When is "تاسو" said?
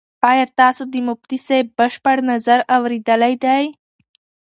0.59-0.83